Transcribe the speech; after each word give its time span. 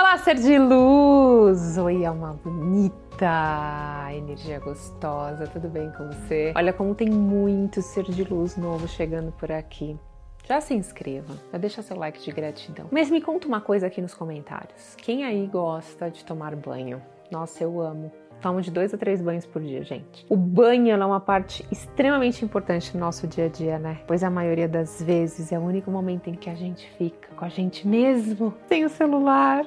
Olá, 0.00 0.16
ser 0.16 0.36
de 0.36 0.56
luz! 0.56 1.76
Oi, 1.76 2.06
alma 2.06 2.38
bonita, 2.44 4.06
energia 4.12 4.60
gostosa, 4.60 5.48
tudo 5.48 5.68
bem 5.68 5.90
com 5.90 6.06
você? 6.06 6.52
Olha 6.56 6.72
como 6.72 6.94
tem 6.94 7.10
muito 7.10 7.82
ser 7.82 8.04
de 8.04 8.22
luz 8.22 8.56
novo 8.56 8.86
chegando 8.86 9.32
por 9.32 9.50
aqui. 9.50 9.98
Já 10.44 10.60
se 10.60 10.72
inscreva, 10.72 11.34
já 11.50 11.58
deixa 11.58 11.82
seu 11.82 11.96
like 11.96 12.22
de 12.22 12.30
gratidão. 12.30 12.86
Mas 12.92 13.10
me 13.10 13.20
conta 13.20 13.48
uma 13.48 13.60
coisa 13.60 13.88
aqui 13.88 14.00
nos 14.00 14.14
comentários. 14.14 14.94
Quem 14.98 15.24
aí 15.24 15.44
gosta 15.48 16.08
de 16.08 16.24
tomar 16.24 16.54
banho? 16.54 17.02
Nossa, 17.28 17.64
eu 17.64 17.80
amo. 17.80 18.12
Tomo 18.40 18.62
de 18.62 18.70
dois 18.70 18.94
a 18.94 18.96
três 18.96 19.20
banhos 19.20 19.46
por 19.46 19.60
dia, 19.60 19.82
gente. 19.82 20.24
O 20.28 20.36
banho 20.36 20.92
é 20.92 21.04
uma 21.04 21.18
parte 21.18 21.66
extremamente 21.72 22.44
importante 22.44 22.94
no 22.94 23.00
nosso 23.00 23.26
dia 23.26 23.46
a 23.46 23.48
dia, 23.48 23.80
né? 23.80 23.98
Pois 24.06 24.22
a 24.22 24.30
maioria 24.30 24.68
das 24.68 25.02
vezes 25.02 25.50
é 25.50 25.58
o 25.58 25.62
único 25.62 25.90
momento 25.90 26.30
em 26.30 26.34
que 26.34 26.48
a 26.48 26.54
gente 26.54 26.88
fica 26.92 27.34
com 27.34 27.44
a 27.44 27.48
gente 27.48 27.86
mesmo, 27.86 28.54
sem 28.68 28.84
o 28.84 28.88
celular. 28.88 29.66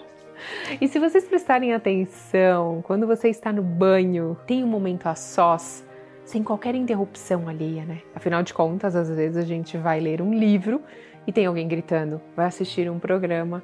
E 0.80 0.88
se 0.88 1.00
vocês 1.00 1.26
prestarem 1.26 1.74
atenção, 1.74 2.82
quando 2.84 3.06
você 3.08 3.30
está 3.30 3.52
no 3.52 3.62
banho, 3.62 4.38
tem 4.46 4.64
um 4.64 4.68
momento 4.68 5.08
a 5.08 5.16
sós, 5.16 5.86
sem 6.24 6.44
qualquer 6.44 6.76
interrupção 6.76 7.48
alheia, 7.48 7.84
né? 7.84 8.02
Afinal 8.16 8.44
de 8.44 8.54
contas, 8.54 8.96
às 8.96 9.10
vezes 9.10 9.38
a 9.38 9.46
gente 9.46 9.78
vai 9.78 10.00
ler 10.00 10.22
um 10.22 10.34
livro 10.34 10.82
e 11.28 11.32
tem 11.32 11.46
alguém 11.46 11.68
gritando, 11.68 12.22
vai 12.36 12.46
assistir 12.46 12.90
um 12.90 13.00
programa 13.00 13.64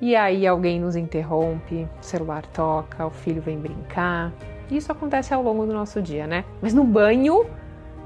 e 0.00 0.14
aí 0.14 0.46
alguém 0.46 0.80
nos 0.80 0.94
interrompe, 0.94 1.88
o 2.00 2.02
celular 2.02 2.46
toca, 2.46 3.04
o 3.04 3.10
filho 3.10 3.42
vem 3.42 3.58
brincar. 3.58 4.32
Isso 4.70 4.92
acontece 4.92 5.34
ao 5.34 5.42
longo 5.42 5.66
do 5.66 5.72
nosso 5.72 6.00
dia, 6.00 6.26
né? 6.26 6.44
Mas 6.62 6.72
no 6.72 6.84
banho, 6.84 7.46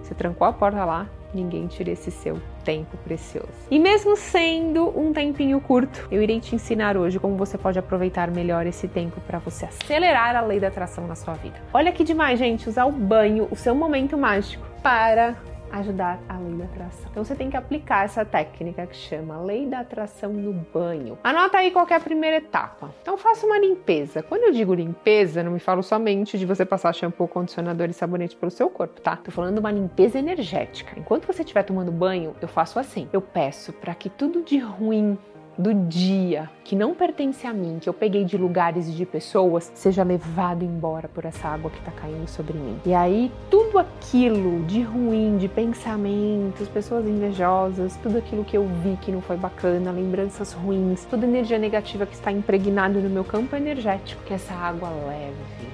você 0.03 0.15
trancou 0.15 0.47
a 0.47 0.53
porta 0.53 0.85
lá, 0.85 1.07
ninguém 1.35 1.67
tira 1.67 1.91
esse 1.91 2.11
seu 2.11 2.41
tempo 2.65 2.97
precioso. 2.99 3.49
E 3.71 3.79
mesmo 3.79 4.17
sendo 4.17 4.89
um 4.99 5.13
tempinho 5.13 5.61
curto, 5.61 6.09
eu 6.11 6.23
irei 6.23 6.41
te 6.41 6.55
ensinar 6.55 6.97
hoje 6.97 7.19
como 7.19 7.37
você 7.37 7.59
pode 7.59 7.79
aproveitar 7.79 8.31
melhor 8.31 8.67
esse 8.67 8.89
tempo 8.89 9.21
para 9.21 9.39
você 9.39 9.67
acelerar 9.67 10.37
a 10.37 10.41
lei 10.41 10.59
da 10.59 10.69
atração 10.69 11.07
na 11.07 11.15
sua 11.15 11.35
vida. 11.35 11.57
Olha 11.73 11.93
que 11.93 12.05
demais, 12.05 12.39
gente, 12.39 12.69
usar 12.69 12.87
o 12.87 12.93
banho, 12.93 13.49
o 13.51 13.57
seu 13.57 13.75
momento 13.75 14.17
mágico, 14.17 14.65
para 14.83 15.37
ajudar 15.73 16.21
a 16.29 16.39
lei 16.39 16.55
da 16.55 16.65
atração. 16.65 17.11
Então 17.11 17.25
você 17.25 17.35
tem 17.35 17.51
que 17.51 17.57
aplicar 17.57 18.05
essa 18.05 18.25
técnica 18.25 18.87
que 18.87 18.97
chama 18.97 19.41
lei 19.41 19.67
da 19.67 19.81
atração 19.81 20.33
no 20.33 20.53
banho. 20.53 21.19
Anota 21.25 21.59
aí 21.59 21.71
qual 21.71 21.87
é 21.89 21.95
a 21.95 22.01
primeira 22.01 22.37
etapa. 22.37 22.95
Então 23.03 23.17
faça 23.17 23.47
uma 23.47 23.59
limpeza. 23.59 24.23
Quando 24.23 24.45
eu 24.45 24.53
digo 24.53 24.75
limpeza, 24.75 25.43
não 25.43 25.53
me 25.53 25.59
falo 25.59 25.83
somente 25.83 26.39
de 26.39 26.47
você 26.47 26.65
passar 26.65 26.95
shampoo, 26.95 27.27
condicionador 27.27 27.89
e 27.89 27.93
sabonete 27.93 28.37
pelo 28.37 28.51
seu 28.51 28.69
corpo, 28.69 29.01
tá? 29.01 29.17
Tô 29.17 29.31
falando 29.31 29.55
de 29.55 29.61
uma 29.61 29.71
limpeza 29.73 30.19
energética. 30.19 30.99
Enquanto 30.99 31.27
você 31.27 31.43
estiver 31.43 31.63
tomando 31.63 31.91
banho, 31.91 32.35
eu 32.41 32.49
faço 32.49 32.79
assim. 32.79 33.09
Eu 33.13 33.21
peço 33.21 33.73
para 33.73 33.95
que 33.95 34.09
tudo 34.09 34.43
de 34.43 34.59
ruim 34.59 35.19
do 35.63 35.73
dia 35.73 36.51
que 36.65 36.75
não 36.75 36.95
pertence 36.95 37.47
a 37.47 37.53
mim, 37.53 37.79
que 37.81 37.89
eu 37.89 37.95
peguei 37.95 38.25
de 38.25 38.37
lugares 38.37 38.89
e 38.89 38.93
de 38.93 39.07
pessoas, 39.07 39.71
seja 39.75 40.03
levado 40.03 40.65
embora 40.65 41.09
por 41.09 41.25
essa 41.25 41.49
água 41.49 41.71
que 41.71 41.79
está 41.79 41.93
caindo 41.93 42.29
sobre 42.29 42.59
mim. 42.59 42.79
E 42.85 42.93
aí 42.93 43.31
tudo 43.49 43.79
aquilo 43.79 44.65
de 44.65 44.83
ruim, 44.83 45.39
de 45.39 45.49
pensamentos, 45.49 46.69
pessoas 46.69 47.07
invejosas, 47.07 47.97
tudo 48.03 48.19
aquilo 48.19 48.45
que 48.45 48.57
eu 48.57 48.67
vi 48.83 48.99
que 49.01 49.13
não 49.13 49.21
foi 49.21 49.37
bacana, 49.37 49.93
lembranças 49.93 50.53
ruins, 50.53 51.05
toda 51.05 51.25
energia 51.25 51.59
negativa 51.59 52.05
que 52.05 52.15
está 52.15 52.33
impregnada 52.33 52.99
no 52.99 53.09
meu 53.09 53.25
campo 53.25 53.55
energético, 53.55 54.23
que 54.25 54.35
essa 54.35 54.53
água 54.55 54.89
leve. 55.07 55.69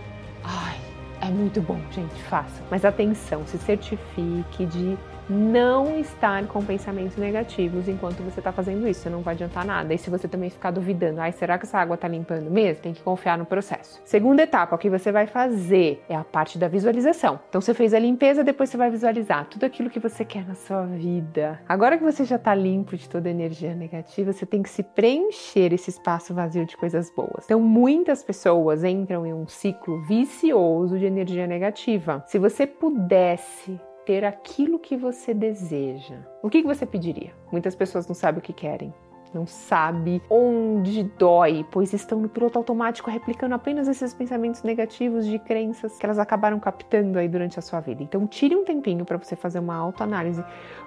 Ai, 0.44 0.76
é 1.22 1.30
muito 1.30 1.60
bom, 1.60 1.80
gente, 1.90 2.22
faça. 2.24 2.62
Mas 2.70 2.84
atenção, 2.84 3.46
se 3.46 3.56
certifique 3.58 4.66
de 4.66 4.98
não 5.28 5.98
estar 5.98 6.46
com 6.46 6.64
pensamentos 6.64 7.16
negativos 7.16 7.88
enquanto 7.88 8.22
você 8.22 8.40
está 8.40 8.52
fazendo 8.52 8.88
isso, 8.88 9.10
não 9.10 9.20
vai 9.20 9.34
adiantar 9.34 9.64
nada. 9.64 9.92
E 9.92 9.98
se 9.98 10.08
você 10.08 10.26
também 10.26 10.50
ficar 10.50 10.70
duvidando, 10.70 11.20
ai, 11.20 11.32
será 11.32 11.58
que 11.58 11.66
essa 11.66 11.78
água 11.78 11.94
está 11.94 12.08
limpando 12.08 12.50
mesmo? 12.50 12.82
Tem 12.82 12.94
que 12.94 13.02
confiar 13.02 13.36
no 13.36 13.44
processo. 13.44 14.00
Segunda 14.04 14.42
etapa, 14.42 14.74
o 14.74 14.78
que 14.78 14.88
você 14.88 15.12
vai 15.12 15.26
fazer 15.26 16.02
é 16.08 16.16
a 16.16 16.24
parte 16.24 16.58
da 16.58 16.68
visualização. 16.68 17.38
Então 17.48 17.60
você 17.60 17.74
fez 17.74 17.92
a 17.92 17.98
limpeza, 17.98 18.42
depois 18.42 18.70
você 18.70 18.76
vai 18.76 18.90
visualizar 18.90 19.46
tudo 19.46 19.64
aquilo 19.64 19.90
que 19.90 19.98
você 19.98 20.24
quer 20.24 20.46
na 20.46 20.54
sua 20.54 20.84
vida. 20.86 21.60
Agora 21.68 21.98
que 21.98 22.04
você 22.04 22.24
já 22.24 22.36
está 22.36 22.54
limpo 22.54 22.96
de 22.96 23.08
toda 23.08 23.28
energia 23.28 23.74
negativa, 23.74 24.32
você 24.32 24.46
tem 24.46 24.62
que 24.62 24.70
se 24.70 24.82
preencher 24.82 25.72
esse 25.72 25.90
espaço 25.90 26.32
vazio 26.32 26.64
de 26.64 26.76
coisas 26.76 27.10
boas. 27.14 27.44
Então 27.44 27.60
muitas 27.60 28.22
pessoas 28.22 28.84
entram 28.84 29.26
em 29.26 29.34
um 29.34 29.46
ciclo 29.46 30.00
vicioso 30.02 30.98
de 30.98 31.04
energia 31.04 31.46
negativa. 31.46 32.24
Se 32.26 32.38
você 32.38 32.66
pudesse 32.66 33.78
ter 34.08 34.24
aquilo 34.24 34.78
que 34.78 34.96
você 34.96 35.34
deseja, 35.34 36.16
o 36.42 36.48
que 36.48 36.62
você 36.62 36.86
pediria? 36.86 37.34
Muitas 37.52 37.74
pessoas 37.74 38.06
não 38.06 38.14
sabem 38.14 38.38
o 38.38 38.42
que 38.42 38.54
querem. 38.54 38.90
Não 39.34 39.46
sabe 39.46 40.22
onde 40.30 41.02
dói, 41.02 41.64
pois 41.70 41.92
estão 41.92 42.20
no 42.20 42.28
piloto 42.28 42.58
automático 42.58 43.10
replicando 43.10 43.54
apenas 43.54 43.88
esses 43.88 44.14
pensamentos 44.14 44.62
negativos 44.62 45.26
de 45.26 45.38
crenças 45.38 45.98
que 45.98 46.06
elas 46.06 46.18
acabaram 46.18 46.58
captando 46.58 47.18
aí 47.18 47.28
durante 47.28 47.58
a 47.58 47.62
sua 47.62 47.80
vida. 47.80 48.02
Então, 48.02 48.26
tire 48.26 48.56
um 48.56 48.64
tempinho 48.64 49.04
para 49.04 49.16
você 49.16 49.36
fazer 49.36 49.58
uma 49.58 49.76
autoanálise, 49.76 50.44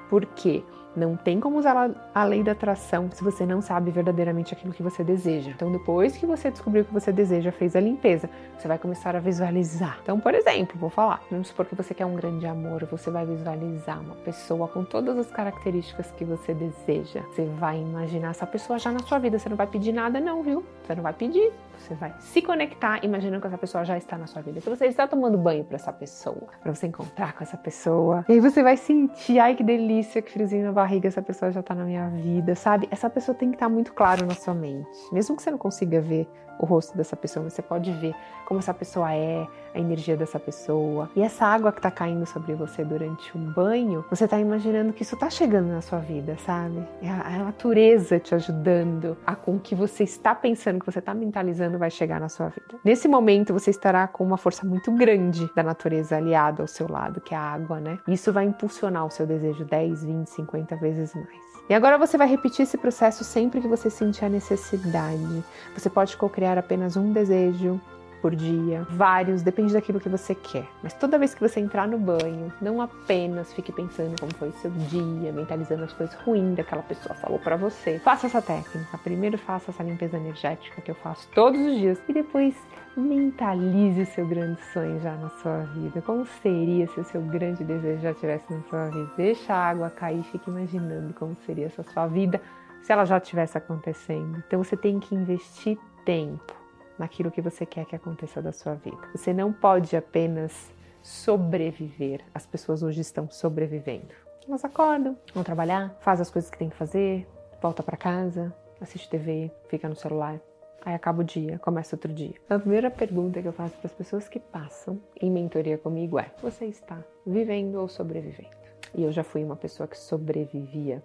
porque 0.09 0.63
não 0.95 1.15
tem 1.15 1.39
como 1.39 1.57
usar 1.57 1.89
a 2.13 2.23
lei 2.25 2.43
da 2.43 2.51
atração 2.51 3.09
se 3.11 3.23
você 3.23 3.45
não 3.45 3.61
sabe 3.61 3.91
verdadeiramente 3.91 4.53
aquilo 4.53 4.73
que 4.73 4.83
você 4.83 5.03
deseja. 5.03 5.49
Então, 5.51 5.71
depois 5.71 6.17
que 6.17 6.25
você 6.25 6.51
descobriu 6.51 6.83
o 6.83 6.85
que 6.85 6.93
você 6.93 7.11
deseja, 7.11 7.51
fez 7.51 7.75
a 7.75 7.79
limpeza, 7.79 8.29
você 8.57 8.67
vai 8.67 8.77
começar 8.77 9.15
a 9.15 9.19
visualizar. 9.19 9.99
Então, 10.03 10.19
por 10.19 10.33
exemplo, 10.33 10.77
vou 10.77 10.89
falar, 10.89 11.21
vamos 11.31 11.47
supor 11.47 11.65
que 11.65 11.75
você 11.75 11.93
quer 11.93 12.05
um 12.05 12.15
grande 12.15 12.45
amor, 12.45 12.85
você 12.85 13.09
vai 13.09 13.25
visualizar 13.25 14.01
uma 14.01 14.15
pessoa 14.15 14.67
com 14.67 14.83
todas 14.83 15.17
as 15.17 15.31
características 15.31 16.11
que 16.11 16.25
você 16.25 16.53
deseja. 16.53 17.21
Você 17.31 17.45
vai 17.45 17.79
imaginar 17.79 18.30
essa 18.31 18.47
pessoa 18.47 18.79
já 18.79 18.91
na 18.91 18.99
sua 18.99 19.19
vida. 19.19 19.37
Você 19.37 19.47
não 19.47 19.55
vai 19.55 19.67
pedir 19.67 19.91
nada, 19.91 20.19
não, 20.19 20.41
viu? 20.41 20.65
Você 20.83 20.95
não 20.95 21.03
vai 21.03 21.13
pedir. 21.13 21.51
Você 21.77 21.93
vai 21.95 22.13
se 22.19 22.41
conectar 22.41 23.03
imaginando 23.03 23.41
que 23.41 23.47
essa 23.47 23.57
pessoa 23.57 23.83
já 23.83 23.97
está 23.97 24.17
na 24.17 24.27
sua 24.27 24.41
vida. 24.41 24.61
Que 24.61 24.69
você 24.69 24.85
está 24.85 25.07
tomando 25.07 25.37
banho 25.37 25.63
para 25.63 25.75
essa 25.75 25.91
pessoa, 25.91 26.47
para 26.61 26.73
você 26.73 26.87
encontrar 26.87 27.33
com 27.33 27.43
essa 27.43 27.57
pessoa. 27.57 28.25
E 28.29 28.33
aí 28.33 28.39
você 28.39 28.63
vai 28.63 28.77
sentir, 28.77 29.39
ai 29.39 29.55
que 29.55 29.63
delícia, 29.63 30.21
que 30.21 30.31
friozinho 30.31 30.65
na 30.65 30.71
barriga, 30.71 31.07
essa 31.07 31.21
pessoa 31.21 31.51
já 31.51 31.59
está 31.59 31.73
na 31.75 31.85
minha 31.85 32.09
vida, 32.09 32.55
sabe? 32.55 32.87
Essa 32.91 33.09
pessoa 33.09 33.35
tem 33.35 33.49
que 33.49 33.55
estar 33.55 33.69
muito 33.69 33.93
claro 33.93 34.25
na 34.25 34.35
sua 34.35 34.53
mente. 34.53 34.87
Mesmo 35.11 35.35
que 35.35 35.43
você 35.43 35.51
não 35.51 35.57
consiga 35.57 35.99
ver 35.99 36.27
o 36.59 36.65
rosto 36.65 36.95
dessa 36.95 37.15
pessoa, 37.15 37.49
você 37.49 37.61
pode 37.61 37.91
ver 37.91 38.13
como 38.45 38.59
essa 38.59 38.73
pessoa 38.73 39.13
é, 39.13 39.47
a 39.73 39.79
energia 39.79 40.17
dessa 40.17 40.39
pessoa. 40.39 41.09
E 41.15 41.21
essa 41.21 41.45
água 41.45 41.71
que 41.71 41.79
está 41.79 41.89
caindo 41.89 42.25
sobre 42.25 42.53
você 42.53 42.83
durante 42.83 43.35
um 43.37 43.51
banho, 43.53 44.05
você 44.09 44.25
está 44.25 44.39
imaginando 44.39 44.93
que 44.93 45.03
isso 45.03 45.15
está 45.15 45.29
chegando 45.29 45.69
na 45.69 45.81
sua 45.81 45.99
vida, 45.99 46.37
sabe? 46.45 46.85
É 47.01 47.09
a, 47.09 47.39
natureza 47.39 48.19
te 48.19 48.35
ajudando 48.35 49.17
a 49.25 49.35
com 49.35 49.55
o 49.55 49.59
que 49.59 49.73
você 49.73 50.03
está 50.03 50.35
pensando, 50.35 50.79
que 50.79 50.85
você 50.85 50.99
está 50.99 51.13
mentalizando 51.13 51.70
vai 51.77 51.89
chegar 51.89 52.19
na 52.19 52.29
sua 52.29 52.47
vida. 52.47 52.79
Nesse 52.83 53.07
momento 53.07 53.53
você 53.53 53.69
estará 53.69 54.07
com 54.07 54.23
uma 54.23 54.37
força 54.37 54.65
muito 54.65 54.91
grande 54.91 55.49
da 55.55 55.63
natureza 55.63 56.17
aliada 56.17 56.61
ao 56.61 56.67
seu 56.67 56.89
lado, 56.89 57.21
que 57.21 57.33
é 57.33 57.37
a 57.37 57.41
água, 57.41 57.79
né? 57.79 57.99
Isso 58.07 58.31
vai 58.31 58.45
impulsionar 58.45 59.05
o 59.05 59.11
seu 59.11 59.25
desejo 59.25 59.65
10, 59.65 60.03
20, 60.03 60.27
50 60.27 60.75
vezes 60.77 61.13
mais. 61.15 61.51
E 61.69 61.73
agora 61.73 61.97
você 61.97 62.17
vai 62.17 62.27
repetir 62.27 62.63
esse 62.63 62.77
processo 62.77 63.23
sempre 63.23 63.61
que 63.61 63.67
você 63.67 63.89
sentir 63.89 64.25
a 64.25 64.29
necessidade. 64.29 65.43
Você 65.73 65.89
pode 65.89 66.17
co-criar 66.17 66.57
apenas 66.57 66.97
um 66.97 67.13
desejo 67.13 67.79
por 68.21 68.35
dia, 68.35 68.85
vários, 68.89 69.41
depende 69.41 69.73
daquilo 69.73 69.99
que 69.99 70.07
você 70.07 70.35
quer. 70.35 70.67
Mas 70.83 70.93
toda 70.93 71.17
vez 71.17 71.33
que 71.33 71.41
você 71.41 71.59
entrar 71.59 71.87
no 71.87 71.97
banho, 71.97 72.53
não 72.61 72.81
apenas 72.81 73.51
fique 73.53 73.71
pensando 73.71 74.19
como 74.19 74.33
foi 74.35 74.51
seu 74.61 74.69
dia, 74.71 75.31
mentalizando 75.31 75.83
as 75.83 75.93
coisas 75.93 76.15
ruins 76.23 76.55
daquela 76.55 76.83
pessoa 76.83 77.15
falou 77.15 77.39
para 77.39 77.55
você. 77.55 77.99
Faça 77.99 78.27
essa 78.27 78.41
técnica. 78.41 78.97
Primeiro 78.99 79.37
faça 79.37 79.71
essa 79.71 79.83
limpeza 79.83 80.17
energética 80.17 80.81
que 80.81 80.91
eu 80.91 80.95
faço 80.95 81.27
todos 81.33 81.59
os 81.59 81.77
dias 81.77 82.01
e 82.07 82.13
depois 82.13 82.55
mentalize 82.95 84.01
o 84.01 84.05
seu 84.05 84.27
grande 84.27 84.61
sonho 84.73 84.99
já 85.01 85.15
na 85.15 85.29
sua 85.41 85.59
vida. 85.73 86.01
Como 86.01 86.25
seria 86.41 86.87
se 86.87 86.99
o 86.99 87.03
seu 87.03 87.21
grande 87.21 87.63
desejo 87.63 88.01
já 88.01 88.11
estivesse 88.11 88.53
na 88.53 88.61
sua 88.63 88.89
vida? 88.89 89.11
Deixa 89.17 89.53
a 89.53 89.69
água 89.69 89.89
cair 89.89 90.19
e 90.19 90.23
fique 90.23 90.49
imaginando 90.49 91.13
como 91.13 91.35
seria 91.45 91.65
essa 91.65 91.83
sua 91.83 92.07
vida 92.07 92.41
se 92.81 92.91
ela 92.91 93.05
já 93.05 93.17
estivesse 93.17 93.57
acontecendo. 93.57 94.43
Então 94.45 94.63
você 94.63 94.75
tem 94.75 94.99
que 94.99 95.15
investir 95.15 95.77
tempo 96.03 96.60
naquilo 97.01 97.31
que 97.31 97.41
você 97.41 97.65
quer 97.65 97.85
que 97.85 97.95
aconteça 97.95 98.41
da 98.41 98.51
sua 98.51 98.75
vida. 98.75 99.09
Você 99.15 99.33
não 99.33 99.51
pode 99.51 99.95
apenas 99.97 100.71
sobreviver. 101.01 102.23
As 102.33 102.45
pessoas 102.45 102.83
hoje 102.83 103.01
estão 103.01 103.29
sobrevivendo. 103.29 104.13
Elas 104.47 104.63
acordam, 104.63 105.17
vão 105.33 105.43
trabalhar, 105.43 105.95
fazem 105.99 106.21
as 106.21 106.29
coisas 106.29 106.49
que 106.49 106.57
tem 106.57 106.69
que 106.69 106.75
fazer, 106.75 107.27
volta 107.61 107.81
para 107.81 107.97
casa, 107.97 108.55
assiste 108.79 109.09
TV, 109.09 109.51
fica 109.67 109.89
no 109.89 109.95
celular, 109.95 110.39
Aí 110.83 110.95
acaba 110.95 111.21
o 111.21 111.23
dia, 111.23 111.59
começa 111.59 111.95
outro 111.95 112.11
dia. 112.11 112.33
A 112.49 112.57
primeira 112.57 112.89
pergunta 112.89 113.39
que 113.39 113.47
eu 113.47 113.53
faço 113.53 113.77
para 113.77 113.85
as 113.85 113.93
pessoas 113.93 114.27
que 114.27 114.39
passam 114.39 114.99
em 115.21 115.29
mentoria 115.29 115.77
comigo 115.77 116.17
é: 116.17 116.31
você 116.41 116.65
está 116.65 116.97
vivendo 117.23 117.75
ou 117.75 117.87
sobrevivendo? 117.87 118.49
E 118.95 119.03
eu 119.03 119.11
já 119.11 119.23
fui 119.23 119.43
uma 119.43 119.55
pessoa 119.55 119.87
que 119.87 119.95
sobrevivia 119.95 121.03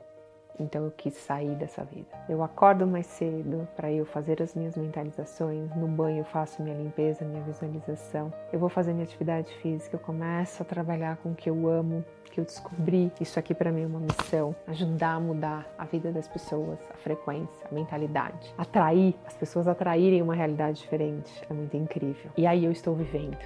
Então 0.59 0.85
eu 0.85 0.91
quis 0.91 1.15
sair 1.15 1.55
dessa 1.55 1.85
vida. 1.85 2.09
Eu 2.29 2.43
acordo 2.43 2.87
mais 2.87 3.07
cedo 3.07 3.67
para 3.77 3.91
eu 3.91 4.05
fazer 4.05 4.43
as 4.43 4.55
minhas 4.55 4.77
mentalizações. 4.77 5.75
No 5.77 5.87
banho 5.87 6.19
eu 6.19 6.25
faço 6.25 6.63
minha 6.63 6.77
limpeza, 6.77 7.25
minha 7.25 7.43
visualização. 7.43 8.33
Eu 8.53 8.59
vou 8.59 8.69
fazer 8.69 8.93
minha 8.93 9.05
atividade 9.05 9.53
física. 9.61 9.97
Eu 9.97 10.01
começo 10.01 10.63
a 10.63 10.65
trabalhar 10.65 11.17
com 11.19 11.33
o 11.33 11.35
que 11.35 11.51
eu 11.51 11.69
amo, 11.69 12.05
que 12.25 12.41
eu 12.41 12.45
descobri. 12.45 13.13
Isso 13.21 13.39
aqui 13.39 13.55
para 13.55 13.71
mim 13.71 13.83
é 13.83 13.87
uma 13.87 14.01
missão. 14.01 14.55
Ajudar 14.67 15.15
a 15.15 15.21
mudar 15.21 15.67
a 15.79 15.85
vida 15.85 16.11
das 16.13 16.29
pessoas, 16.29 16.79
a 16.91 16.97
frequência, 16.97 17.67
a 17.71 17.75
mentalidade. 17.75 18.55
Atrair, 18.57 19.15
as 19.27 19.37
pessoas 19.37 19.69
atraírem 19.69 20.23
uma 20.23 20.35
realidade 20.35 20.81
diferente. 20.81 21.33
É 21.49 21.53
muito 21.53 21.77
incrível. 21.77 22.31
E 22.37 22.47
aí 22.47 22.65
eu 22.65 22.73
estou 22.73 22.95
vivendo 22.95 23.37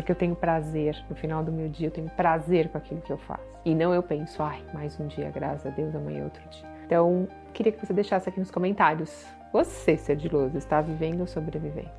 porque 0.00 0.12
eu 0.12 0.16
tenho 0.16 0.34
prazer. 0.34 0.96
No 1.08 1.16
final 1.16 1.44
do 1.44 1.52
meu 1.52 1.68
dia, 1.68 1.88
eu 1.88 1.90
tenho 1.90 2.08
prazer 2.10 2.68
com 2.68 2.78
aquilo 2.78 3.00
que 3.00 3.12
eu 3.12 3.18
faço. 3.18 3.44
E 3.64 3.74
não 3.74 3.92
eu 3.92 4.02
penso, 4.02 4.42
ai, 4.42 4.62
mais 4.72 4.98
um 4.98 5.06
dia, 5.06 5.30
graças 5.30 5.66
a 5.66 5.70
Deus, 5.70 5.94
amanhã 5.94 6.20
é 6.20 6.24
outro 6.24 6.42
dia. 6.48 6.68
Então, 6.86 7.28
queria 7.52 7.70
que 7.70 7.86
você 7.86 7.92
deixasse 7.92 8.28
aqui 8.28 8.40
nos 8.40 8.50
comentários. 8.50 9.26
Você, 9.52 9.96
ser 9.96 10.16
de 10.16 10.28
luz, 10.28 10.54
está 10.54 10.80
vivendo 10.80 11.20
ou 11.20 11.26
sobrevivendo? 11.26 11.90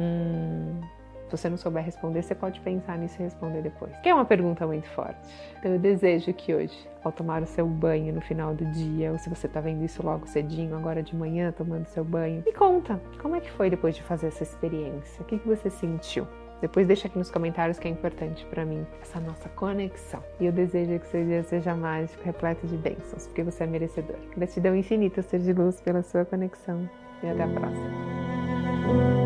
Hum, 0.00 0.80
se 1.24 1.36
você 1.36 1.48
não 1.48 1.56
souber 1.56 1.84
responder, 1.84 2.22
você 2.22 2.34
pode 2.34 2.60
pensar 2.60 2.96
nisso 2.96 3.20
e 3.20 3.24
responder 3.24 3.62
depois. 3.62 3.94
Que 3.96 4.08
é 4.08 4.14
uma 4.14 4.24
pergunta 4.24 4.66
muito 4.66 4.88
forte. 4.90 5.18
Então, 5.58 5.72
eu 5.72 5.78
desejo 5.78 6.32
que 6.32 6.54
hoje, 6.54 6.88
ao 7.02 7.10
tomar 7.10 7.42
o 7.42 7.46
seu 7.46 7.66
banho 7.66 8.14
no 8.14 8.20
final 8.20 8.54
do 8.54 8.64
dia, 8.66 9.10
ou 9.10 9.18
se 9.18 9.28
você 9.28 9.46
está 9.46 9.60
vendo 9.60 9.84
isso 9.84 10.04
logo 10.04 10.26
cedinho, 10.26 10.76
agora 10.76 11.02
de 11.02 11.16
manhã, 11.16 11.50
tomando 11.50 11.86
seu 11.86 12.04
banho, 12.04 12.42
me 12.46 12.52
conta 12.52 13.00
como 13.20 13.34
é 13.34 13.40
que 13.40 13.50
foi 13.50 13.68
depois 13.68 13.96
de 13.96 14.02
fazer 14.04 14.28
essa 14.28 14.44
experiência. 14.44 15.20
O 15.20 15.24
que, 15.24 15.38
que 15.38 15.48
você 15.48 15.68
sentiu? 15.68 16.26
Depois 16.64 16.86
deixa 16.86 17.08
aqui 17.08 17.18
nos 17.18 17.30
comentários 17.30 17.78
que 17.78 17.86
é 17.86 17.90
importante 17.90 18.42
para 18.46 18.64
mim 18.64 18.86
essa 19.02 19.20
nossa 19.20 19.50
conexão. 19.50 20.24
E 20.40 20.46
eu 20.46 20.52
desejo 20.52 20.98
que 20.98 21.06
seu 21.08 21.22
dia 21.22 21.42
seja 21.42 21.76
mágico, 21.76 22.24
repleto 22.24 22.66
de 22.66 22.78
bênçãos, 22.78 23.26
porque 23.26 23.42
você 23.42 23.64
é 23.64 23.66
merecedor. 23.66 24.16
Gratidão 24.34 24.74
infinita, 24.74 25.20
ser 25.20 25.40
de 25.40 25.52
luz, 25.52 25.78
pela 25.82 26.02
sua 26.02 26.24
conexão. 26.24 26.88
E 27.22 27.28
até 27.28 27.42
a 27.42 27.48
próxima. 27.48 29.23